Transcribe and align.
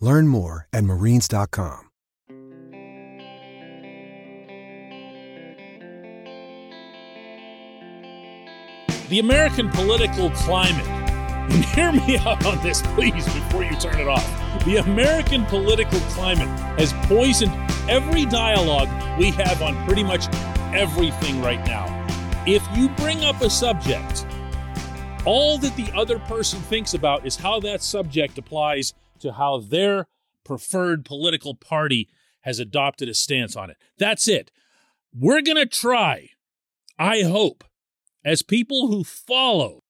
Learn 0.00 0.28
more 0.28 0.68
at 0.72 0.84
marines.com. 0.84 1.84
The 9.08 9.20
American 9.20 9.70
political 9.70 10.28
climate, 10.32 10.86
and 10.86 11.64
hear 11.74 11.92
me 11.92 12.18
out 12.18 12.44
on 12.44 12.62
this, 12.62 12.82
please, 12.88 13.24
before 13.24 13.64
you 13.64 13.74
turn 13.76 13.98
it 13.98 14.06
off. 14.06 14.24
The 14.66 14.76
American 14.76 15.46
political 15.46 15.98
climate 16.00 16.48
has 16.78 16.92
poisoned 17.08 17.52
every 17.88 18.26
dialogue 18.26 18.88
we 19.18 19.30
have 19.30 19.62
on 19.62 19.82
pretty 19.86 20.04
much 20.04 20.28
everything 20.74 21.40
right 21.40 21.64
now. 21.66 21.86
If 22.46 22.62
you 22.76 22.90
bring 22.90 23.24
up 23.24 23.40
a 23.40 23.48
subject, 23.48 24.26
all 25.24 25.56
that 25.58 25.74
the 25.76 25.90
other 25.94 26.18
person 26.18 26.60
thinks 26.60 26.92
about 26.92 27.26
is 27.26 27.34
how 27.34 27.60
that 27.60 27.82
subject 27.82 28.36
applies 28.36 28.92
to 29.20 29.32
how 29.32 29.58
their 29.58 30.06
preferred 30.44 31.04
political 31.04 31.54
party 31.54 32.08
has 32.42 32.58
adopted 32.58 33.08
a 33.08 33.14
stance 33.14 33.56
on 33.56 33.70
it. 33.70 33.76
That's 33.98 34.28
it. 34.28 34.50
We're 35.14 35.42
going 35.42 35.56
to 35.56 35.66
try, 35.66 36.30
I 36.98 37.22
hope, 37.22 37.64
as 38.24 38.42
people 38.42 38.88
who 38.88 39.04
follow 39.04 39.82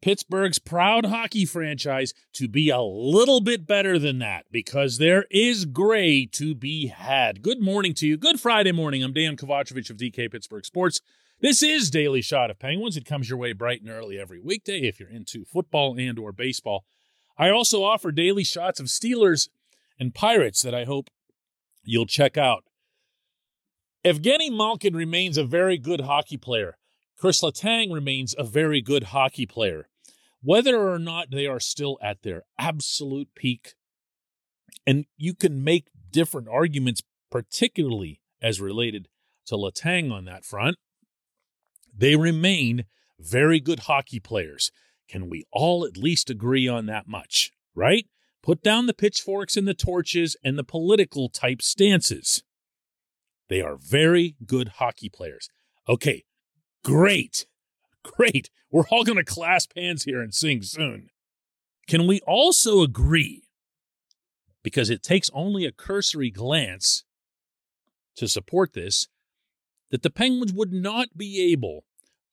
Pittsburgh's 0.00 0.58
proud 0.58 1.06
hockey 1.06 1.44
franchise 1.44 2.14
to 2.34 2.48
be 2.48 2.70
a 2.70 2.80
little 2.80 3.40
bit 3.40 3.66
better 3.66 3.98
than 3.98 4.18
that 4.20 4.46
because 4.50 4.98
there 4.98 5.26
is 5.30 5.64
gray 5.64 6.24
to 6.32 6.54
be 6.54 6.86
had. 6.86 7.42
Good 7.42 7.60
morning 7.60 7.94
to 7.94 8.06
you. 8.06 8.16
Good 8.16 8.40
Friday 8.40 8.72
morning. 8.72 9.02
I'm 9.02 9.12
Dan 9.12 9.36
Kovacevic 9.36 9.90
of 9.90 9.96
DK 9.96 10.30
Pittsburgh 10.30 10.64
Sports. 10.64 11.00
This 11.40 11.62
is 11.62 11.90
Daily 11.90 12.22
Shot 12.22 12.50
of 12.50 12.58
Penguins. 12.58 12.96
It 12.96 13.06
comes 13.06 13.28
your 13.28 13.38
way 13.38 13.52
bright 13.52 13.80
and 13.80 13.90
early 13.90 14.18
every 14.18 14.40
weekday 14.40 14.80
if 14.80 15.00
you're 15.00 15.08
into 15.08 15.44
football 15.44 15.96
and 15.98 16.18
or 16.18 16.32
baseball. 16.32 16.84
I 17.38 17.50
also 17.50 17.84
offer 17.84 18.10
daily 18.10 18.44
shots 18.44 18.80
of 18.80 18.86
Steelers 18.86 19.48
and 19.98 20.14
Pirates 20.14 20.62
that 20.62 20.74
I 20.74 20.84
hope 20.84 21.08
you'll 21.84 22.06
check 22.06 22.36
out. 22.36 22.64
Evgeny 24.04 24.50
Malkin 24.50 24.96
remains 24.96 25.38
a 25.38 25.44
very 25.44 25.78
good 25.78 26.02
hockey 26.02 26.36
player. 26.36 26.76
Chris 27.16 27.40
Letang 27.42 27.92
remains 27.92 28.34
a 28.38 28.44
very 28.44 28.80
good 28.80 29.04
hockey 29.04 29.46
player. 29.46 29.88
Whether 30.42 30.76
or 30.76 30.98
not 30.98 31.30
they 31.30 31.46
are 31.46 31.60
still 31.60 31.98
at 32.00 32.22
their 32.22 32.42
absolute 32.58 33.28
peak, 33.34 33.74
and 34.86 35.04
you 35.16 35.34
can 35.34 35.64
make 35.64 35.88
different 36.10 36.48
arguments, 36.48 37.02
particularly 37.30 38.20
as 38.40 38.60
related 38.60 39.08
to 39.46 39.56
Letang 39.56 40.12
on 40.12 40.24
that 40.26 40.44
front, 40.44 40.76
they 41.92 42.14
remain 42.14 42.84
very 43.18 43.58
good 43.58 43.80
hockey 43.80 44.20
players. 44.20 44.70
Can 45.08 45.28
we 45.30 45.44
all 45.52 45.84
at 45.86 45.96
least 45.96 46.30
agree 46.30 46.68
on 46.68 46.86
that 46.86 47.08
much, 47.08 47.52
right? 47.74 48.06
Put 48.42 48.62
down 48.62 48.86
the 48.86 48.94
pitchforks 48.94 49.56
and 49.56 49.66
the 49.66 49.74
torches 49.74 50.36
and 50.44 50.58
the 50.58 50.64
political 50.64 51.28
type 51.28 51.62
stances. 51.62 52.42
They 53.48 53.62
are 53.62 53.76
very 53.76 54.36
good 54.44 54.68
hockey 54.76 55.08
players. 55.08 55.48
Okay, 55.88 56.24
great. 56.84 57.46
Great. 58.04 58.50
We're 58.70 58.86
all 58.90 59.04
going 59.04 59.16
to 59.16 59.24
clasp 59.24 59.72
hands 59.74 60.04
here 60.04 60.20
and 60.20 60.34
sing 60.34 60.62
soon. 60.62 61.08
Can 61.86 62.06
we 62.06 62.20
also 62.26 62.82
agree, 62.82 63.44
because 64.62 64.90
it 64.90 65.02
takes 65.02 65.30
only 65.32 65.64
a 65.64 65.72
cursory 65.72 66.30
glance 66.30 67.04
to 68.16 68.28
support 68.28 68.74
this, 68.74 69.08
that 69.90 70.02
the 70.02 70.10
Penguins 70.10 70.52
would 70.52 70.72
not 70.72 71.08
be 71.16 71.50
able 71.50 71.84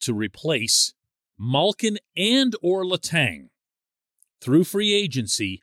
to 0.02 0.14
replace 0.14 0.94
Malkin 1.38 1.98
and 2.16 2.56
or 2.62 2.84
Letang 2.84 3.50
through 4.42 4.64
free 4.64 4.94
agency 4.94 5.62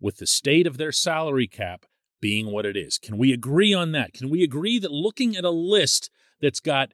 with 0.00 0.18
the 0.18 0.26
state 0.26 0.66
of 0.66 0.76
their 0.76 0.92
salary 0.92 1.46
cap 1.46 1.86
being 2.20 2.50
what 2.50 2.66
it 2.66 2.76
is. 2.76 2.98
Can 2.98 3.18
we 3.18 3.32
agree 3.32 3.74
on 3.74 3.92
that? 3.92 4.12
Can 4.12 4.30
we 4.30 4.42
agree 4.42 4.78
that 4.78 4.92
looking 4.92 5.36
at 5.36 5.44
a 5.44 5.50
list 5.50 6.10
that's 6.40 6.60
got 6.60 6.92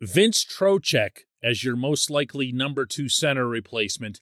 Vince 0.00 0.44
Trocheck 0.44 1.20
as 1.42 1.64
your 1.64 1.76
most 1.76 2.10
likely 2.10 2.52
number 2.52 2.86
two 2.86 3.08
center 3.08 3.46
replacement 3.46 4.20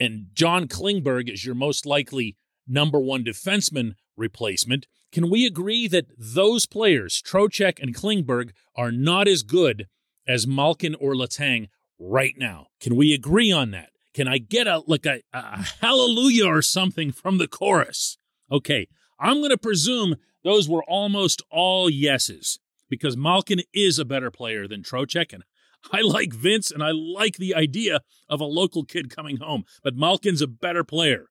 and 0.00 0.26
John 0.32 0.68
Klingberg 0.68 1.30
as 1.30 1.44
your 1.44 1.54
most 1.54 1.84
likely 1.84 2.36
number 2.66 2.98
one 2.98 3.24
defenseman 3.24 3.94
replacement, 4.16 4.86
can 5.12 5.30
we 5.30 5.46
agree 5.46 5.88
that 5.88 6.06
those 6.18 6.66
players, 6.66 7.22
Trocheck 7.22 7.80
and 7.80 7.94
Klingberg, 7.94 8.50
are 8.76 8.92
not 8.92 9.26
as 9.26 9.42
good 9.42 9.86
as 10.26 10.46
Malkin 10.46 10.94
or 10.94 11.14
Letang 11.14 11.68
right 11.98 12.34
now. 12.36 12.68
Can 12.80 12.96
we 12.96 13.12
agree 13.12 13.52
on 13.52 13.70
that? 13.72 13.90
Can 14.14 14.28
I 14.28 14.38
get 14.38 14.66
a 14.66 14.82
like 14.86 15.06
a, 15.06 15.20
a 15.32 15.64
hallelujah 15.80 16.46
or 16.46 16.62
something 16.62 17.12
from 17.12 17.38
the 17.38 17.48
chorus? 17.48 18.18
Okay, 18.50 18.88
I'm 19.20 19.38
going 19.38 19.50
to 19.50 19.58
presume 19.58 20.16
those 20.44 20.68
were 20.68 20.84
almost 20.84 21.42
all 21.50 21.90
yeses 21.90 22.58
because 22.88 23.16
Malkin 23.16 23.60
is 23.74 23.98
a 23.98 24.04
better 24.04 24.30
player 24.30 24.66
than 24.66 24.82
Trocheck, 24.82 25.32
and 25.32 25.44
I 25.92 26.00
like 26.00 26.32
Vince 26.32 26.70
and 26.70 26.82
I 26.82 26.90
like 26.90 27.36
the 27.36 27.54
idea 27.54 28.00
of 28.28 28.40
a 28.40 28.44
local 28.46 28.84
kid 28.84 29.14
coming 29.14 29.38
home, 29.38 29.64
but 29.82 29.94
Malkin's 29.94 30.42
a 30.42 30.46
better 30.46 30.84
player. 30.84 31.26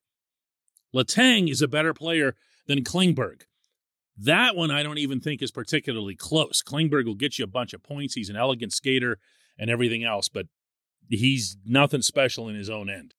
Letang 0.95 1.49
is 1.49 1.61
a 1.61 1.67
better 1.67 1.94
player 1.94 2.35
than 2.67 2.84
Klingberg. 2.84 3.41
That 4.17 4.55
one 4.55 4.72
I 4.72 4.81
don't 4.81 4.97
even 4.97 5.19
think 5.19 5.41
is 5.41 5.51
particularly 5.51 6.16
close. 6.16 6.63
Klingberg 6.63 7.05
will 7.05 7.16
get 7.16 7.38
you 7.38 7.44
a 7.44 7.47
bunch 7.47 7.73
of 7.73 7.84
points. 7.84 8.16
He's 8.16 8.29
an 8.29 8.35
elegant 8.35 8.73
skater 8.73 9.19
and 9.59 9.69
everything 9.69 10.03
else, 10.03 10.28
but 10.29 10.47
he's 11.09 11.57
nothing 11.66 12.01
special 12.01 12.47
in 12.50 12.56
his 12.56 12.69
own 12.69 12.90
end. 12.90 13.13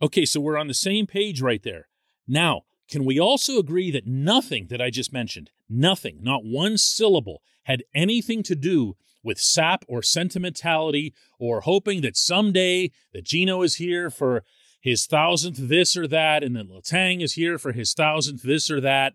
Okay, 0.00 0.24
so 0.24 0.40
we're 0.40 0.58
on 0.58 0.68
the 0.68 0.74
same 0.74 1.06
page 1.06 1.40
right 1.40 1.62
there. 1.62 1.88
Now, 2.26 2.62
can 2.90 3.04
we 3.04 3.18
also 3.18 3.58
agree 3.58 3.90
that 3.90 4.06
nothing 4.06 4.66
that 4.68 4.80
I 4.80 4.90
just 4.90 5.12
mentioned, 5.12 5.50
nothing, 5.68 6.18
not 6.20 6.44
one 6.44 6.76
syllable, 6.76 7.42
had 7.64 7.84
anything 7.94 8.42
to 8.44 8.54
do 8.54 8.96
with 9.22 9.38
sap 9.38 9.84
or 9.88 10.02
sentimentality 10.02 11.14
or 11.38 11.60
hoping 11.60 12.00
that 12.02 12.16
someday 12.16 12.90
that 13.12 13.24
Gino 13.24 13.62
is 13.62 13.76
here 13.76 14.10
for 14.10 14.44
his 14.80 15.06
thousandth 15.06 15.56
this 15.58 15.96
or 15.96 16.08
that, 16.08 16.42
and 16.42 16.56
that 16.56 16.68
Letang 16.68 17.22
is 17.22 17.34
here 17.34 17.56
for 17.56 17.72
his 17.72 17.94
thousandth 17.94 18.42
this 18.42 18.68
or 18.68 18.80
that, 18.80 19.14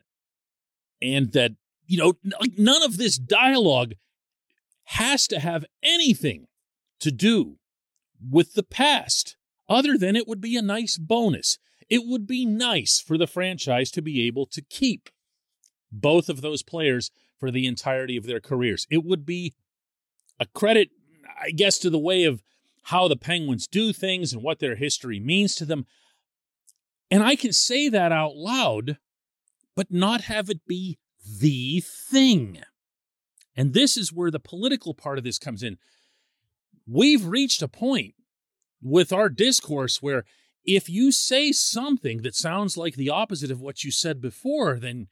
and 1.02 1.34
that, 1.34 1.52
you 1.86 1.98
know, 1.98 2.14
none 2.58 2.84
of 2.84 2.98
this 2.98 3.18
dialogue 3.18 3.94
has 4.86 5.28
to 5.28 5.40
have 5.40 5.66
anything 5.84 6.48
to 7.02 7.12
do 7.12 7.58
with 8.22 8.54
the 8.54 8.64
past, 8.64 9.36
other 9.70 9.98
than 9.98 10.16
it 10.16 10.28
would 10.28 10.42
be 10.42 10.56
a 10.58 10.62
nice 10.62 10.98
bonus. 10.98 11.58
It 11.90 12.02
would 12.06 12.28
be 12.28 12.46
nice 12.46 13.00
for 13.00 13.18
the 13.18 13.28
franchise 13.28 13.92
to 13.92 14.02
be 14.02 14.26
able 14.28 14.46
to 14.48 14.62
keep 14.62 15.10
both 15.92 16.30
of 16.30 16.42
those 16.42 16.64
players 16.64 17.12
for 17.40 17.52
the 17.52 17.66
entirety 17.66 18.18
of 18.18 18.26
their 18.26 18.40
careers. 18.40 18.86
It 18.90 19.06
would 19.06 19.26
be 19.26 19.54
a 20.40 20.46
credit, 20.46 20.90
I 21.42 21.52
guess, 21.52 21.78
to 21.80 21.90
the 21.90 22.00
way 22.00 22.24
of 22.24 22.44
how 22.84 23.08
the 23.08 23.16
Penguins 23.16 23.68
do 23.68 23.94
things 23.94 24.34
and 24.34 24.42
what 24.42 24.60
their 24.60 24.76
history 24.76 25.20
means 25.20 25.56
to 25.56 25.66
them. 25.66 25.86
And 27.10 27.24
I 27.24 27.36
can 27.36 27.54
say 27.54 27.90
that 27.90 28.12
out 28.12 28.36
loud, 28.36 28.98
but 29.76 29.92
not 29.92 30.22
have 30.22 30.50
it 30.50 30.66
be 30.66 30.98
the 31.40 31.82
thing. 31.82 32.60
And 33.56 33.74
this 33.74 33.98
is 33.98 34.14
where 34.14 34.32
the 34.32 34.40
political 34.40 34.94
part 34.94 35.18
of 35.18 35.24
this 35.24 35.40
comes 35.40 35.64
in 35.64 35.78
we've 36.88 37.26
reached 37.26 37.62
a 37.62 37.68
point 37.68 38.16
with 38.82 39.12
our 39.12 39.30
discourse 39.30 40.02
where 40.02 40.24
if 40.64 40.90
you 40.90 41.12
say 41.12 41.52
something 41.52 42.22
that 42.22 42.36
sounds 42.36 42.78
like 42.78 42.96
the 42.96 43.10
opposite 43.10 43.52
of 43.52 43.62
what 43.62 43.84
you 43.84 43.92
said 43.92 44.22
before, 44.22 44.78
then 44.80 45.08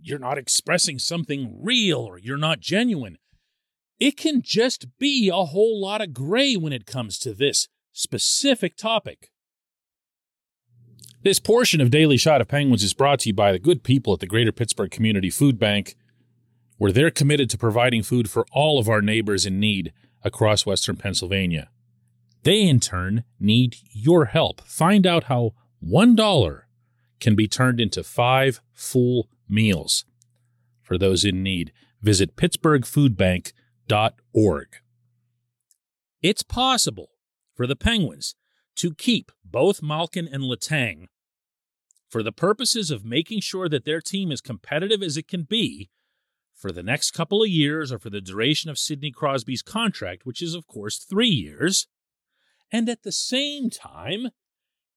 you're 0.00 0.18
not 0.18 0.38
expressing 0.38 0.98
something 0.98 1.58
real 1.62 1.98
or 1.98 2.18
you're 2.18 2.36
not 2.36 2.60
genuine. 2.60 3.18
It 4.00 4.16
can 4.16 4.42
just 4.42 4.86
be 4.98 5.28
a 5.28 5.44
whole 5.44 5.80
lot 5.80 6.00
of 6.00 6.12
gray 6.12 6.56
when 6.56 6.72
it 6.72 6.86
comes 6.86 7.18
to 7.20 7.32
this 7.32 7.68
specific 7.92 8.76
topic. 8.76 9.30
This 11.22 11.38
portion 11.38 11.80
of 11.80 11.90
Daily 11.90 12.16
Shot 12.18 12.40
of 12.40 12.48
Penguins 12.48 12.82
is 12.82 12.92
brought 12.92 13.20
to 13.20 13.30
you 13.30 13.34
by 13.34 13.52
the 13.52 13.58
good 13.58 13.82
people 13.82 14.12
at 14.12 14.20
the 14.20 14.26
Greater 14.26 14.52
Pittsburgh 14.52 14.90
Community 14.90 15.30
Food 15.30 15.58
Bank, 15.58 15.94
where 16.76 16.92
they're 16.92 17.10
committed 17.10 17.48
to 17.50 17.58
providing 17.58 18.02
food 18.02 18.28
for 18.28 18.44
all 18.52 18.78
of 18.78 18.88
our 18.88 19.00
neighbors 19.00 19.46
in 19.46 19.60
need 19.60 19.92
across 20.24 20.66
Western 20.66 20.96
Pennsylvania. 20.96 21.68
They, 22.42 22.62
in 22.62 22.80
turn, 22.80 23.24
need 23.38 23.76
your 23.90 24.24
help. 24.26 24.60
Find 24.62 25.06
out 25.06 25.24
how 25.24 25.54
$1 25.84 26.62
can 27.20 27.34
be 27.34 27.48
turned 27.48 27.80
into 27.80 28.02
five 28.02 28.60
full 28.72 29.28
meals 29.48 30.04
for 30.82 30.98
those 30.98 31.24
in 31.24 31.42
need. 31.42 31.72
Visit 32.02 32.36
pittsburghfoodbank.org. 32.36 34.66
It's 36.22 36.42
possible 36.42 37.10
for 37.54 37.66
the 37.66 37.76
Penguins 37.76 38.34
to 38.76 38.94
keep 38.94 39.32
both 39.44 39.82
Malkin 39.82 40.28
and 40.28 40.44
Letang 40.44 41.08
for 42.10 42.22
the 42.22 42.32
purposes 42.32 42.90
of 42.90 43.04
making 43.04 43.40
sure 43.40 43.68
that 43.68 43.84
their 43.84 44.00
team 44.00 44.30
is 44.30 44.40
competitive 44.40 45.02
as 45.02 45.16
it 45.16 45.28
can 45.28 45.42
be 45.42 45.90
for 46.54 46.72
the 46.72 46.82
next 46.82 47.10
couple 47.10 47.42
of 47.42 47.48
years 47.48 47.92
or 47.92 47.98
for 47.98 48.10
the 48.10 48.20
duration 48.20 48.70
of 48.70 48.78
Sidney 48.78 49.10
Crosby's 49.10 49.62
contract, 49.62 50.24
which 50.24 50.40
is, 50.40 50.54
of 50.54 50.66
course, 50.66 50.98
three 50.98 51.28
years, 51.28 51.86
and 52.72 52.88
at 52.88 53.02
the 53.02 53.12
same 53.12 53.70
time, 53.70 54.28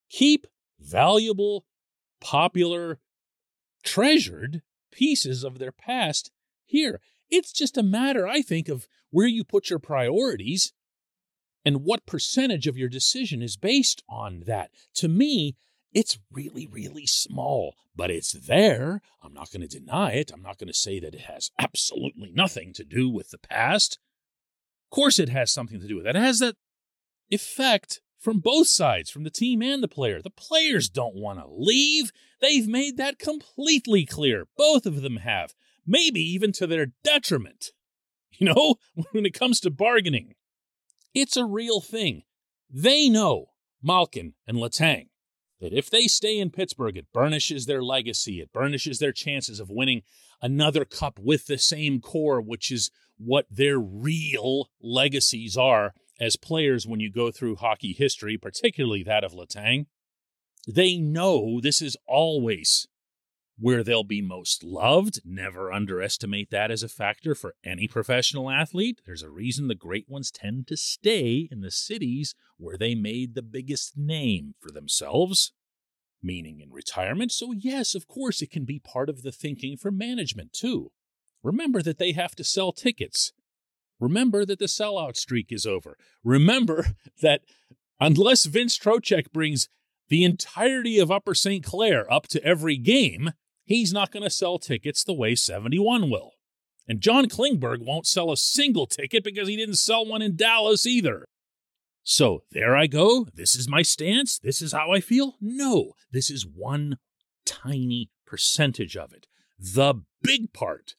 keep 0.09 0.48
valuable, 0.80 1.65
popular, 2.21 3.00
treasured 3.83 4.62
pieces 4.92 5.44
of 5.44 5.59
their 5.59 5.71
past 5.71 6.31
here. 6.65 7.01
It's 7.30 7.51
just 7.51 7.77
a 7.77 7.83
matter, 7.83 8.27
I 8.27 8.42
think, 8.42 8.69
of 8.69 8.88
where 9.10 9.27
you 9.27 9.44
put 9.44 9.69
your 9.69 9.80
priorities 9.80 10.74
and 11.65 11.83
what 11.83 12.06
percentage 12.06 12.68
of 12.68 12.77
your 12.77 12.89
decision 12.89 13.42
is 13.42 13.57
based 13.57 14.01
on 14.07 14.44
that. 14.45 14.71
To 14.95 15.07
me, 15.07 15.56
it's 15.94 16.19
really, 16.31 16.68
really 16.68 17.06
small, 17.06 17.75
but 17.95 18.12
it's 18.12 18.34
there. 18.34 19.01
I'm 19.24 19.34
not 19.34 19.51
going 19.51 19.68
to 19.68 19.80
deny 19.80 20.12
it. 20.13 20.31
I'm 20.34 20.42
not 20.42 20.57
going 20.57 20.68
to 20.68 20.74
say 20.74 21.00
that 21.00 21.13
it 21.13 21.22
has 21.22 21.51
absolutely 21.60 22.31
nothing 22.34 22.74
to 22.74 22.84
do 22.84 23.10
with 23.10 23.31
the 23.31 23.38
past. 23.38 23.98
Of 24.92 24.95
course, 24.95 25.19
it 25.19 25.30
has 25.30 25.51
something 25.51 25.80
to 25.80 25.88
do 25.88 25.95
with 25.95 26.06
that. 26.06 26.16
It 26.16 26.22
has 26.22 26.39
that 26.39 26.56
effect 27.30 28.01
from 28.19 28.39
both 28.39 28.68
sides, 28.68 29.10
from 29.10 29.24
the 29.24 29.30
team 29.30 29.62
and 29.62 29.81
the 29.81 29.88
player. 29.88 30.22
The 30.22 30.30
players 30.30 30.89
don't 30.89 31.16
want 31.16 31.39
to 31.39 31.48
leave. 31.48 32.12
They've 32.42 32.68
made 32.68 32.98
that 32.98 33.19
completely 33.19 34.06
clear. 34.06 34.48
Both 34.57 34.86
of 34.86 35.01
them 35.01 35.18
have, 35.18 35.54
maybe 35.86 36.22
even 36.22 36.51
to 36.54 36.68
their 36.68 36.88
detriment. 37.04 37.72
You 38.31 38.54
know, 38.54 38.75
when 39.12 39.25
it 39.25 39.34
comes 39.34 39.60
to 39.62 39.72
bargaining, 39.72 40.36
it's 41.13 41.38
a 41.38 41.45
real 41.45 41.81
thing. 41.81 42.24
They 42.69 43.10
know, 43.10 43.48
Malkin 43.81 44.34
and 44.45 44.57
Letang, 44.57 45.07
that 45.59 45.74
if 45.74 45.89
they 45.89 46.07
stay 46.07 46.39
in 46.39 46.51
Pittsburgh, 46.51 46.98
it 46.98 47.12
burnishes 47.13 47.65
their 47.65 47.83
legacy. 47.83 48.39
It 48.39 48.54
burnishes 48.54 49.00
their 49.00 49.12
chances 49.12 49.59
of 49.59 49.69
winning 49.69 50.04
another 50.42 50.86
cup 50.86 51.19
with 51.19 51.48
the 51.48 51.57
same 51.57 52.00
core, 52.00 52.42
which 52.42 52.71
is 52.71 52.92
what 53.18 53.45
their 53.50 53.80
real 53.80 54.69
legacies 54.81 55.57
are 55.57 55.94
as 56.19 56.36
players 56.36 56.86
when 56.86 57.00
you 57.00 57.12
go 57.12 57.31
through 57.31 57.56
hockey 57.56 57.94
history, 57.94 58.38
particularly 58.38 59.04
that 59.04 59.24
of 59.24 59.33
Letang. 59.33 59.86
They 60.68 60.98
know 60.98 61.60
this 61.62 61.81
is 61.81 61.98
always 62.07 62.88
where 63.59 63.83
they'll 63.83 64.04
be 64.04 64.21
most 64.21 64.63
loved. 64.63 65.21
Never 65.25 65.71
underestimate 65.71 66.51
that 66.51 66.71
as 66.71 66.83
a 66.83 66.89
factor 66.89 67.33
for 67.33 67.56
any 67.63 67.88
professional 67.88 68.50
athlete. 68.50 69.01
There's 69.06 69.24
a 69.24 69.30
reason 69.30 69.68
the 69.68 69.75
great 69.75 70.07
ones 70.07 70.31
tend 70.31 70.68
to 70.68 70.77
stay 70.77 71.48
in 71.51 71.62
the 71.62 71.71
cities 71.71 72.36
where 72.57 72.77
they 72.77 72.94
made 72.95 73.33
the 73.33 73.42
biggest 73.42 73.98
name 73.98 74.54
for 74.59 74.71
themselves, 74.71 75.51
meaning 76.21 76.59
in 76.59 76.71
retirement. 76.71 77.31
So, 77.31 77.51
yes, 77.51 77.95
of 77.95 78.07
course, 78.07 78.42
it 78.42 78.51
can 78.51 78.65
be 78.65 78.80
part 78.80 79.09
of 79.09 79.24
the 79.24 79.31
thinking 79.31 79.77
for 79.77 79.92
management, 79.92 80.53
too. 80.53 80.92
Remember 81.44 81.81
that 81.81 81.98
they 81.98 82.12
have 82.12 82.36
to 82.36 82.44
sell 82.44 82.71
tickets. 82.71 83.31
Remember 84.00 84.45
that 84.45 84.60
the 84.60 84.65
sellout 84.65 85.15
streak 85.15 85.51
is 85.51 85.65
over. 85.65 85.98
Remember 86.24 86.86
that 87.21 87.42
unless 88.00 88.45
Vince 88.45 88.77
Trocheck 88.77 89.31
brings 89.31 89.68
the 90.10 90.24
entirety 90.24 91.00
of 91.00 91.12
Upper 91.12 91.33
St. 91.33 91.63
Clair 91.63 92.12
up 92.12 92.27
to 92.27 92.44
every 92.44 92.77
game, 92.77 93.31
he's 93.68 93.94
not 93.94 94.12
going 94.12 94.24
to 94.24 94.30
sell 94.30 94.58
tickets 94.58 95.04
the 95.04 95.14
way 95.14 95.36
71 95.36 96.10
will. 96.10 96.31
And 96.88 97.02
John 97.02 97.25
Klingberg 97.25 97.86
won't 97.86 98.08
sell 98.08 98.31
a 98.31 98.38
single 98.38 98.88
ticket 98.88 99.24
because 99.24 99.48
he 99.48 99.58
didn't 99.58 99.75
sell 99.75 100.06
one 100.06 100.22
in 100.22 100.36
Dallas 100.36 100.88
either. 100.88 101.28
So 102.04 102.44
there 102.52 102.75
I 102.75 102.88
go. 102.88 103.28
This 103.34 103.56
is 103.56 103.68
my 103.68 103.81
stance. 103.81 104.40
This 104.40 104.62
is 104.62 104.72
how 104.72 104.92
I 104.92 105.02
feel. 105.02 105.36
No, 105.42 105.92
this 106.10 106.30
is 106.30 106.48
one 106.48 106.98
tiny 107.46 108.10
percentage 108.25 108.96
of 108.96 109.12
it. 109.12 109.28
The 109.60 109.96
big 110.22 110.54
part, 110.54 110.96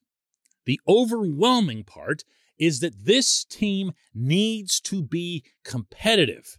the 0.66 0.78
overwhelming 0.86 1.84
part, 1.84 2.24
is 2.58 2.80
that 2.80 3.06
this 3.06 3.44
team 3.44 3.92
needs 4.14 4.80
to 4.80 5.02
be 5.02 5.44
competitive, 5.64 6.58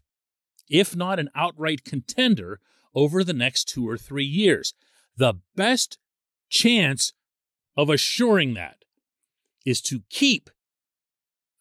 if 0.68 0.96
not 0.96 1.20
an 1.20 1.30
outright 1.36 1.84
contender, 1.84 2.60
over 2.96 3.24
the 3.24 3.34
next 3.34 3.66
two 3.66 3.88
or 3.88 3.98
three 3.98 4.26
years. 4.26 4.74
The 5.20 5.34
best 5.54 5.98
chance 6.48 7.12
of 7.76 7.90
assuring 7.90 8.54
that 8.54 8.86
is 9.66 9.82
to 9.82 10.04
keep 10.10 10.50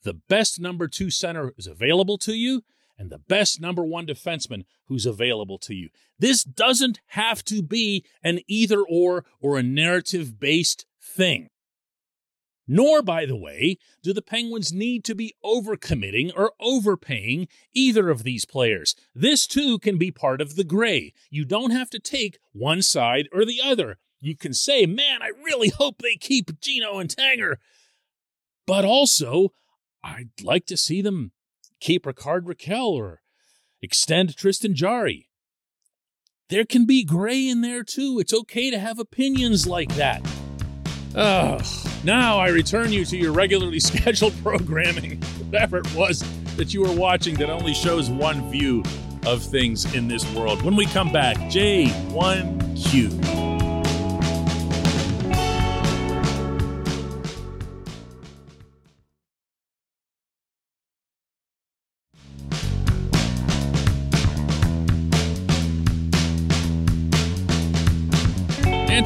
the 0.05 0.14
best 0.14 0.60
number 0.60 0.87
two 0.87 1.10
center 1.10 1.52
who's 1.56 1.66
available 1.66 2.19
to 2.19 2.34
you 2.34 2.62
and 2.96 3.10
the 3.10 3.19
best 3.19 3.60
number 3.60 3.84
one 3.84 4.06
defenseman 4.06 4.64
who's 4.87 5.06
available 5.06 5.58
to 5.58 5.75
you. 5.75 5.88
This 6.20 6.44
doesn't 6.44 7.00
have 7.08 7.44
to 7.46 7.60
be 7.60 8.05
an 8.22 8.38
either 8.46 8.81
or 8.81 9.25
or 9.40 9.58
a 9.58 9.62
narrative 9.64 10.38
based 10.38 10.87
thing. 11.02 11.49
Nor, 12.70 13.00
by 13.00 13.25
the 13.25 13.37
way, 13.37 13.79
do 14.03 14.12
the 14.12 14.20
Penguins 14.20 14.73
need 14.73 15.03
to 15.05 15.15
be 15.15 15.35
overcommitting 15.43 16.31
or 16.37 16.53
overpaying 16.61 17.49
either 17.73 18.11
of 18.11 18.25
these 18.25 18.44
players. 18.44 18.94
This 19.15 19.47
too 19.47 19.79
can 19.79 19.97
be 19.97 20.11
part 20.11 20.43
of 20.43 20.55
the 20.55 20.65
gray. 20.65 21.15
You 21.31 21.47
don't 21.47 21.70
have 21.70 21.88
to 21.91 21.99
take 21.99 22.38
one 22.53 22.82
side 22.82 23.26
or 23.32 23.47
the 23.47 23.61
other. 23.65 23.97
You 24.20 24.37
can 24.37 24.53
say, 24.53 24.85
man, 24.85 25.23
I 25.23 25.31
really 25.43 25.70
hope 25.70 26.03
they 26.03 26.17
keep 26.17 26.61
Gino 26.61 26.98
and 26.98 27.08
Tanger. 27.08 27.56
But 28.67 28.84
also, 28.84 29.55
I'd 30.05 30.31
like 30.43 30.67
to 30.67 30.77
see 30.77 31.01
them 31.01 31.32
keep 31.81 32.05
Rickard 32.05 32.44
Rakell 32.44 32.91
or 32.91 33.22
extend 33.81 34.37
Tristan 34.37 34.75
Jarry. 34.75 35.31
There 36.51 36.65
can 36.65 36.84
be 36.84 37.05
gray 37.05 37.48
in 37.48 37.63
there 37.63 37.82
too. 37.82 38.19
It's 38.19 38.34
okay 38.34 38.70
to 38.70 38.79
have 38.79 38.98
opinions 38.98 39.67
like 39.67 39.94
that. 39.96 40.22
Now 41.19 42.39
I 42.39 42.48
return 42.48 42.93
you 42.93 43.05
to 43.06 43.17
your 43.17 43.32
regularly 43.32 43.81
scheduled 43.81 44.41
programming, 44.43 45.20
whatever 45.20 45.79
it 45.79 45.94
was 45.94 46.25
that 46.56 46.72
you 46.72 46.82
were 46.82 46.93
watching 46.93 47.34
that 47.37 47.51
only 47.51 47.75
shows 47.75 48.08
one 48.08 48.48
view 48.51 48.84
of 49.27 49.43
things 49.43 49.93
in 49.94 50.06
this 50.06 50.25
world. 50.32 50.63
When 50.63 50.77
we 50.77 50.87
come 50.87 51.13
back, 51.13 51.37
J1Q. 51.37 53.39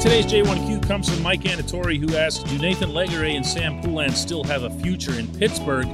Today's 0.03 0.25
J1Q 0.25 0.72
comes 0.87 1.07
from 1.09 1.23
Mike 1.23 1.43
Anatori, 1.43 1.97
who 1.97 2.17
asks 2.17 2.43
Do 2.43 2.57
Nathan 2.57 2.89
Legare 2.89 3.35
and 3.35 3.45
Sam 3.45 3.81
Poulin 3.81 4.11
still 4.11 4.43
have 4.43 4.63
a 4.63 4.69
future 4.69 5.17
in 5.17 5.27
Pittsburgh? 5.37 5.87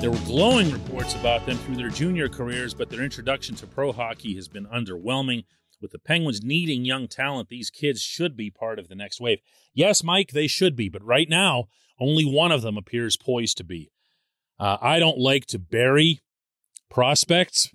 There 0.00 0.10
were 0.10 0.18
glowing 0.26 0.72
reports 0.72 1.14
about 1.14 1.46
them 1.46 1.56
through 1.58 1.76
their 1.76 1.90
junior 1.90 2.28
careers, 2.28 2.74
but 2.74 2.90
their 2.90 3.02
introduction 3.02 3.54
to 3.56 3.66
pro 3.66 3.92
hockey 3.92 4.34
has 4.34 4.48
been 4.48 4.66
underwhelming. 4.66 5.44
With 5.80 5.92
the 5.92 6.00
Penguins 6.00 6.42
needing 6.42 6.84
young 6.84 7.06
talent, 7.06 7.50
these 7.50 7.70
kids 7.70 8.00
should 8.02 8.36
be 8.36 8.50
part 8.50 8.80
of 8.80 8.88
the 8.88 8.96
next 8.96 9.20
wave. 9.20 9.38
Yes, 9.74 10.02
Mike, 10.02 10.32
they 10.32 10.48
should 10.48 10.74
be, 10.74 10.88
but 10.88 11.04
right 11.04 11.28
now, 11.28 11.66
only 12.00 12.24
one 12.24 12.50
of 12.50 12.62
them 12.62 12.76
appears 12.76 13.16
poised 13.16 13.58
to 13.58 13.64
be. 13.64 13.92
Uh, 14.58 14.76
I 14.80 14.98
don't 14.98 15.18
like 15.18 15.46
to 15.46 15.58
bury 15.58 16.20
prospects 16.90 17.70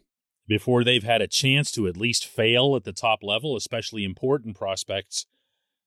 before 0.47 0.83
they've 0.83 1.03
had 1.03 1.21
a 1.21 1.27
chance 1.27 1.71
to 1.71 1.87
at 1.87 1.95
least 1.95 2.27
fail 2.27 2.75
at 2.75 2.83
the 2.83 2.91
top 2.91 3.19
level, 3.23 3.55
especially 3.55 4.03
important 4.03 4.57
prospects 4.57 5.27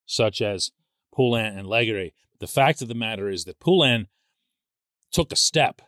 such 0.07 0.41
as 0.41 0.71
Poulin 1.13 1.59
and 1.59 1.67
Legare. 1.67 2.13
The 2.41 2.47
fact 2.47 2.83
of 2.83 2.89
the 2.89 2.95
matter 2.95 3.29
is 3.29 3.45
that 3.45 3.61
Poulin 3.61 4.09
took 5.13 5.33
a 5.33 5.37
step 5.37 5.81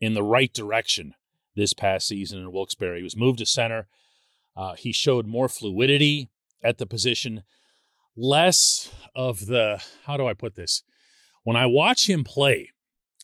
in 0.00 0.14
the 0.14 0.22
right 0.22 0.52
direction 0.52 1.14
this 1.54 1.74
past 1.74 2.08
season 2.08 2.40
in 2.40 2.52
Wilkes-Barre. 2.52 2.96
He 2.96 3.02
was 3.02 3.16
moved 3.16 3.38
to 3.40 3.46
center. 3.46 3.86
Uh, 4.56 4.74
he 4.74 4.92
showed 4.92 5.26
more 5.26 5.48
fluidity 5.48 6.30
at 6.62 6.78
the 6.78 6.86
position, 6.86 7.42
less 8.16 8.90
of 9.14 9.46
the, 9.46 9.82
how 10.04 10.16
do 10.16 10.26
I 10.26 10.34
put 10.34 10.54
this? 10.54 10.82
When 11.44 11.56
I 11.56 11.66
watch 11.66 12.08
him 12.08 12.24
play, 12.24 12.70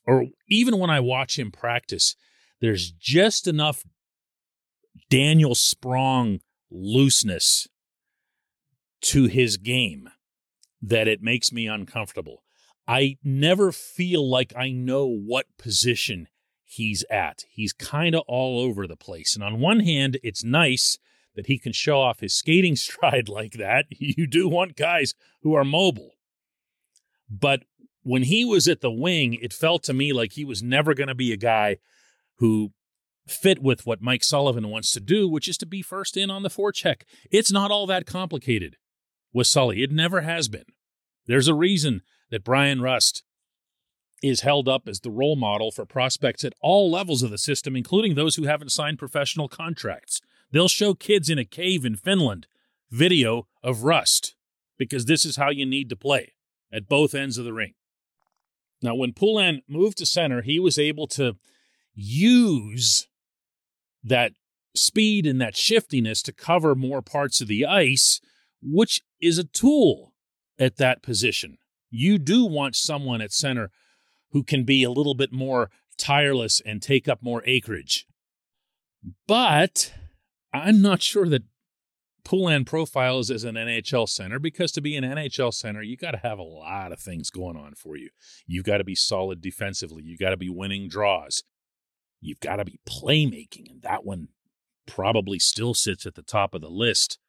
or 0.07 0.27
even 0.49 0.79
when 0.79 0.91
I 0.91 1.01
watch 1.01 1.39
him 1.39 1.51
practice, 1.51 2.15
there's 2.61 2.91
just 2.91 3.47
enough 3.47 3.85
Daniel 5.11 5.55
Sprong 5.55 6.41
looseness 6.71 7.69
to 9.03 9.27
his 9.27 9.57
game 9.57 10.09
that 10.83 11.09
it 11.09 11.23
makes 11.23 11.53
me 11.53 11.67
uncomfortable. 11.67 12.43
I 12.87 13.17
never 13.25 13.73
feel 13.73 14.29
like 14.29 14.53
I 14.57 14.71
know 14.71 15.07
what 15.07 15.47
position 15.59 16.29
he's 16.65 17.05
at. 17.11 17.45
He's 17.51 17.73
kind 17.73 18.15
of 18.15 18.23
all 18.29 18.61
over 18.61 18.87
the 18.87 18.97
place. 18.97 19.35
And 19.35 19.43
on 19.43 19.61
one 19.61 19.81
hand, 19.81 20.19
it's 20.23 20.45
nice 20.45 20.99
that 21.35 21.47
he 21.47 21.59
can 21.59 21.73
show 21.73 22.01
off 22.01 22.21
his 22.21 22.35
skating 22.35 22.77
stride 22.77 23.29
like 23.29 23.55
that. 23.55 23.87
You 23.91 24.27
do 24.27 24.49
want 24.49 24.77
guys 24.77 25.15
who 25.43 25.55
are 25.55 25.65
mobile. 25.65 26.13
But 27.29 27.65
when 28.03 28.23
he 28.23 28.45
was 28.45 28.69
at 28.69 28.81
the 28.81 28.91
wing, 28.91 29.35
it 29.35 29.53
felt 29.53 29.83
to 29.85 29.93
me 29.93 30.13
like 30.13 30.33
he 30.33 30.45
was 30.45 30.63
never 30.63 30.95
going 30.95 31.09
to 31.09 31.15
be 31.15 31.33
a 31.33 31.37
guy 31.37 31.79
who 32.39 32.73
fit 33.27 33.61
with 33.61 33.85
what 33.85 34.01
Mike 34.01 34.23
Sullivan 34.23 34.69
wants 34.69 34.93
to 34.93 35.01
do, 35.01 35.29
which 35.29 35.49
is 35.49 35.59
to 35.59 35.67
be 35.67 35.83
first 35.83 36.17
in 36.17 36.31
on 36.31 36.45
the 36.45 36.51
forecheck. 36.51 37.03
It's 37.33 37.51
not 37.51 37.73
all 37.73 37.87
that 37.89 38.07
complicated 38.07 38.77
with 39.33 39.47
Sully. 39.47 39.83
It 39.83 39.91
never 39.91 40.23
has 40.23 40.49
been. 40.49 40.65
There's 41.27 41.49
a 41.49 41.55
reason 41.55 42.03
that 42.31 42.45
Bryan 42.45 42.81
Rust 42.81 43.23
is 44.23 44.41
held 44.41 44.69
up 44.69 44.89
as 44.89 45.01
the 45.01 45.11
role 45.11 45.37
model 45.37 45.71
for 45.71 45.85
prospects 45.85 46.45
at 46.45 46.55
all 46.61 46.91
levels 46.91 47.23
of 47.23 47.31
the 47.31 47.39
system, 47.39 47.77
including 47.77 48.15
those 48.15 48.37
who 48.37 48.45
haven't 48.45 48.73
signed 48.73 48.99
professional 48.99 49.49
contracts. 49.49 50.21
They'll 50.51 50.69
show 50.69 50.95
kids 50.95 51.29
in 51.29 51.39
a 51.39 51.45
cave 51.45 51.85
in 51.85 51.97
Finland 51.97 52.47
video 52.91 53.47
of 53.63 53.83
Rust 53.83 54.35
because 54.79 55.05
this 55.05 55.25
is 55.25 55.37
how 55.37 55.51
you 55.51 55.67
need 55.67 55.89
to 55.91 55.97
play 55.97 56.35
at 56.73 56.89
both 56.89 57.15
ends 57.15 57.39
of 57.39 57.45
the 57.45 57.53
ring. 57.53 57.75
Now, 58.83 58.95
when 58.95 59.13
Poulin 59.13 59.63
moved 59.69 59.99
to 59.99 60.07
center, 60.07 60.43
he 60.43 60.59
was 60.59 60.79
able 60.79 61.07
to 61.09 61.37
use 61.95 63.09
that 64.05 64.33
speed 64.75 65.27
and 65.27 65.41
that 65.41 65.57
shiftiness 65.57 66.23
to 66.23 66.33
cover 66.33 66.75
more 66.75 67.03
parts 67.03 67.41
of 67.41 67.49
the 67.49 67.65
ice, 67.65 68.21
which 68.69 69.03
is 69.21 69.39
a 69.39 69.45
tool 69.45 70.13
at 70.59 70.77
that 70.77 71.03
position. 71.03 71.59
You 71.91 72.19
do 72.19 72.45
want 72.45 72.75
someone 72.75 73.21
at 73.21 73.33
center 73.33 73.71
who 74.33 74.43
can 74.43 74.65
be 74.65 74.83
a 74.83 74.91
little 74.91 75.15
bit 75.15 75.33
more 75.33 75.71
tireless 75.97 76.61
and 76.65 76.83
take 76.83 77.09
up 77.09 77.23
more 77.23 77.43
acreage. 77.47 78.07
But 79.27 79.95
I'm 80.53 80.83
not 80.83 81.01
sure 81.01 81.29
that 81.29 81.45
Poulin 82.25 82.65
profiles 82.65 83.31
as 83.31 83.45
an 83.45 83.55
NHL 83.55 84.09
center 84.09 84.41
because 84.41 84.73
to 84.73 84.81
be 84.81 84.97
an 84.97 85.05
NHL 85.05 85.55
center, 85.55 85.81
you 85.81 85.97
got 85.97 86.11
to 86.11 86.19
have 86.19 86.41
a 86.41 86.43
lot 86.43 86.91
of 86.91 86.99
things 86.99 87.31
going 87.31 87.57
on 87.57 87.75
for 87.75 87.97
you. 87.97 88.11
You've 88.49 88.65
got 88.65 88.79
to 88.79 88.85
be 88.85 88.97
solid 88.97 89.41
defensively. 89.41 90.03
You've 90.03 90.19
got 90.19 90.31
to 90.31 90.37
be 90.37 90.51
winning 90.51 90.89
draws. 90.89 91.45
You've 92.21 92.41
got 92.41 92.57
to 92.57 92.65
be 92.65 92.81
playmaking, 92.89 93.71
and 93.71 93.83
that 93.83 94.05
one 94.05 94.29
probably 94.87 95.39
still 95.39 95.73
sits 95.73 96.05
at 96.05 96.17
the 96.17 96.23
top 96.23 96.53
of 96.53 96.63
the 96.63 96.69
list, 96.69 97.21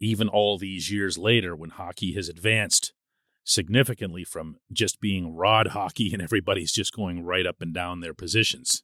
even 0.00 0.28
all 0.28 0.58
these 0.58 0.90
years 0.90 1.18
later 1.18 1.54
when 1.56 1.70
hockey 1.70 2.12
has 2.14 2.28
advanced 2.28 2.92
significantly 3.44 4.24
from 4.24 4.56
just 4.72 5.00
being 5.00 5.34
rod 5.34 5.66
hockey 5.68 6.12
and 6.12 6.22
everybody's 6.22 6.72
just 6.72 6.94
going 6.94 7.24
right 7.24 7.46
up 7.46 7.60
and 7.60 7.74
down 7.74 8.00
their 8.00 8.14
positions. 8.14 8.82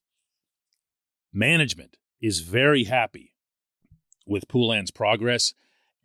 Management 1.33 1.97
is 2.21 2.41
very 2.41 2.85
happy 2.85 3.33
with 4.27 4.49
Poulin's 4.49 4.91
progress, 4.91 5.53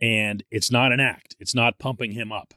and 0.01 0.44
it's 0.51 0.72
not 0.72 0.92
an 0.92 1.00
act. 1.00 1.36
It's 1.39 1.56
not 1.56 1.80
pumping 1.80 2.12
him 2.12 2.32
up. 2.32 2.54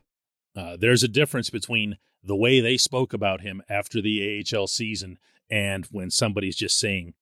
Uh, 0.57 0.77
there's 0.79 1.03
a 1.03 1.09
difference 1.09 1.51
between 1.51 1.99
the 2.23 2.37
way 2.37 2.61
they 2.61 2.77
spoke 2.77 3.13
about 3.13 3.41
him 3.41 3.63
after 3.69 4.01
the 4.01 4.45
AHL 4.55 4.67
season 4.67 5.19
and 5.51 5.87
when 5.87 6.11
somebody's 6.11 6.57
just 6.57 6.79
saying 6.79 7.15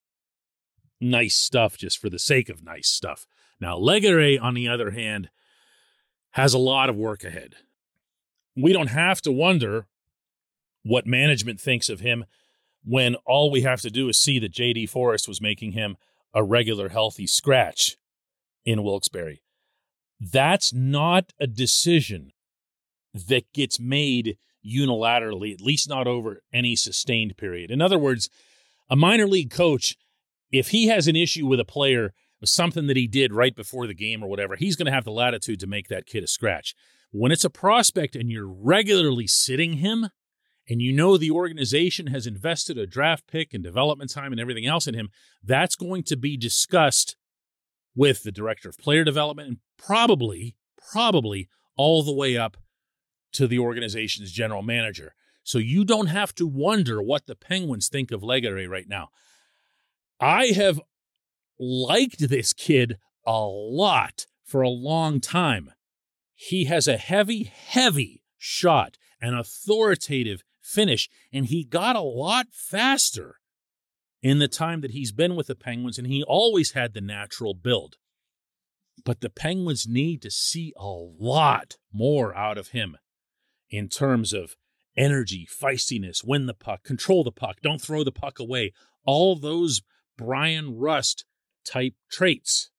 nice 1.01 1.37
stuff 1.37 1.77
just 1.77 1.99
for 1.99 2.11
the 2.11 2.19
sake 2.19 2.49
of 2.49 2.63
nice 2.63 2.89
stuff. 2.89 3.27
Now, 3.61 3.79
Legare, 3.79 4.41
on 4.41 4.55
the 4.55 4.69
other 4.69 4.91
hand, 4.91 5.29
has 6.31 6.55
a 6.55 6.59
lot 6.59 6.89
of 6.89 6.97
work 6.97 7.25
ahead 7.25 7.57
we 8.57 8.73
don't 8.73 8.89
have 8.89 9.21
to 9.23 9.33
wonder 9.33 9.87
what 10.83 11.07
management 11.07 11.61
thinks 11.61 11.89
of 11.89 12.01
him 12.01 12.25
when 12.85 13.15
all 13.27 13.51
we 13.51 13.63
have 13.63 13.81
to 13.83 13.91
do 13.91 14.09
is 14.09 14.19
see 14.19 14.39
that 14.39 14.53
JD 14.53 14.89
Forrest 14.89 15.29
was 15.29 15.41
making 15.41 15.73
him 15.73 15.97
a 16.33 16.43
regular 16.43 16.89
healthy 16.89 17.27
scratch 17.27 17.97
in 18.65 18.83
Wilkes-Barre. 18.83 19.41
That's 20.21 20.73
not 20.73 21.33
a 21.39 21.47
decision 21.47 22.33
that 23.13 23.53
gets 23.53 23.79
made 23.79 24.39
unilaterally, 24.65 25.53
at 25.53 25.61
least 25.61 25.89
not 25.89 26.07
over 26.07 26.43
any 26.53 26.77
sustained 26.77 27.37
period. 27.37 27.71
In 27.71 27.83
other 27.83 27.99
words, 27.99 28.29
a 28.89 28.97
minor 28.97 29.27
league 29.27 29.51
coach, 29.51 29.97
if 30.53 30.69
he 30.69 30.89
has 30.89 31.09
an 31.09 31.17
issue 31.17 31.47
with 31.47 31.61
a 31.61 31.65
player, 31.65 32.13
something 32.49 32.87
that 32.87 32.97
he 32.97 33.07
did 33.07 33.33
right 33.33 33.55
before 33.55 33.87
the 33.87 33.95
game 33.95 34.23
or 34.23 34.29
whatever, 34.29 34.57
he's 34.57 34.77
going 34.77 34.87
to 34.87 34.93
have 34.93 35.05
the 35.05 35.11
latitude 35.11 35.61
to 35.61 35.67
make 35.67 35.89
that 35.89 36.07
kid 36.07 36.25
a 36.25 36.27
scratch. 36.27 36.75
When 37.11 37.33
it's 37.33 37.45
a 37.45 37.51
prospect 37.51 38.17
and 38.17 38.31
you're 38.31 38.47
regularly 38.47 39.27
sitting 39.27 39.75
him, 39.75 40.09
and 40.69 40.81
you 40.81 40.93
know 40.93 41.17
the 41.17 41.33
organization 41.33 42.07
has 42.09 42.27
invested 42.27 42.79
a 42.79 42.87
draft 42.87 43.27
pick 43.27 43.53
and 43.53 43.63
development 43.63 44.13
time 44.13 44.31
and 44.31 44.41
everything 44.41 44.67
else 44.67 44.87
in 44.87 44.95
him, 44.95 45.11
that's 45.43 45.75
going 45.75 46.05
to 46.05 46.17
be 46.17 46.37
discussed 46.37 47.17
with 47.97 48.23
the 48.23 48.31
director 48.31 48.69
of 48.69 48.79
player 48.79 49.03
development 49.03 49.49
and 49.49 49.59
probably, 49.77 50.57
probably 50.93 51.49
all 51.77 52.05
the 52.05 52.15
way 52.15 52.37
up 52.37 52.57
to 53.33 53.49
the 53.49 53.59
organization's 53.59 54.31
general 54.31 54.63
manager. 54.63 55.15
So 55.43 55.59
you 55.59 55.85
don't 55.85 56.07
have 56.07 56.35
to 56.37 56.47
wonder 56.47 57.03
what 57.03 57.27
the 57.27 57.35
Penguins 57.35 57.89
think 57.89 58.13
of 58.13 58.23
Legare 58.23 58.69
right 58.69 58.89
now. 58.89 59.09
I 60.21 60.47
have 60.49 60.81
liked 61.61 62.29
this 62.29 62.53
kid 62.53 62.97
a 63.27 63.45
lot 63.45 64.27
for 64.45 64.63
a 64.63 64.69
long 64.69 65.21
time. 65.21 65.71
He 66.35 66.65
has 66.65 66.89
a 66.89 66.97
heavy, 66.97 67.45
heavy 67.45 68.23
shot, 68.39 68.97
an 69.21 69.35
authoritative 69.35 70.43
finish, 70.63 71.09
and 71.33 71.47
he 71.47 71.63
got 71.65 71.97
a 71.97 72.01
lot 72.01 72.47
faster 72.51 73.37
in 74.23 74.39
the 74.39 74.49
time 74.49 74.81
that 74.81 74.93
he's 74.93 75.13
been 75.13 75.37
with 75.37 75.49
the 75.49 75.55
Penguins, 75.55 75.99
and 75.99 76.07
he 76.07 76.23
always 76.23 76.73
had 76.73 76.95
the 76.95 77.01
natural 77.01 77.55
build. 77.55 77.97
But 79.05 79.21
the 79.21 79.31
Penguins 79.31 79.87
need 79.87 80.23
to 80.23 80.31
see 80.31 80.73
a 80.77 80.87
lot 80.87 81.77
more 81.93 82.35
out 82.35 82.59
of 82.59 82.69
him 82.69 82.97
in 83.69 83.89
terms 83.89 84.33
of 84.33 84.57
energy, 84.97 85.47
feistiness, 85.47 86.25
win 86.25 86.47
the 86.47 86.55
puck, 86.55 86.85
control 86.85 87.25
the 87.25 87.33
puck, 87.33 87.61
don't 87.63 87.81
throw 87.81 88.05
the 88.05 88.13
puck 88.13 88.39
away. 88.39 88.73
All 89.05 89.37
those 89.37 89.83
Bryan 90.19 90.77
Rust 90.77 91.25
type 91.65 91.95
traits. 92.11 92.71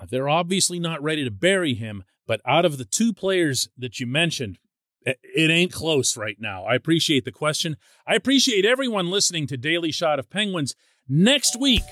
Uh, 0.00 0.06
they're 0.08 0.28
obviously 0.28 0.78
not 0.78 1.02
ready 1.02 1.24
to 1.24 1.30
bury 1.30 1.74
him, 1.74 2.04
but 2.26 2.40
out 2.46 2.64
of 2.64 2.78
the 2.78 2.84
two 2.84 3.12
players 3.12 3.68
that 3.76 4.00
you 4.00 4.06
mentioned, 4.06 4.58
it 5.04 5.50
ain't 5.50 5.72
close 5.72 6.16
right 6.16 6.36
now. 6.40 6.64
I 6.64 6.74
appreciate 6.74 7.24
the 7.24 7.32
question. 7.32 7.76
I 8.06 8.14
appreciate 8.14 8.64
everyone 8.64 9.10
listening 9.10 9.46
to 9.48 9.56
Daily 9.56 9.92
Shot 9.92 10.18
of 10.18 10.30
Penguins. 10.30 10.74
Next 11.08 11.60
week, 11.60 11.82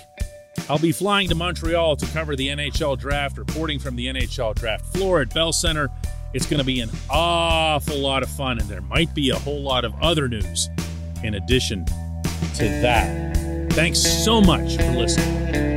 I'll 0.68 0.78
be 0.78 0.92
flying 0.92 1.28
to 1.28 1.34
Montreal 1.34 1.96
to 1.96 2.06
cover 2.06 2.36
the 2.36 2.48
NHL 2.48 2.98
draft, 2.98 3.36
reporting 3.36 3.78
from 3.78 3.96
the 3.96 4.06
NHL 4.06 4.54
draft 4.54 4.86
floor 4.94 5.20
at 5.20 5.34
Bell 5.34 5.52
Center. 5.52 5.90
It's 6.32 6.46
going 6.46 6.60
to 6.60 6.64
be 6.64 6.80
an 6.80 6.90
awful 7.10 7.98
lot 7.98 8.22
of 8.22 8.30
fun, 8.30 8.58
and 8.58 8.68
there 8.68 8.80
might 8.80 9.14
be 9.14 9.30
a 9.30 9.38
whole 9.38 9.62
lot 9.62 9.84
of 9.84 9.94
other 10.00 10.28
news 10.28 10.70
in 11.22 11.34
addition 11.34 11.84
to 11.84 12.64
that. 12.82 13.36
Thanks 13.72 14.00
so 14.00 14.40
much 14.40 14.76
for 14.76 14.90
listening. 14.92 15.71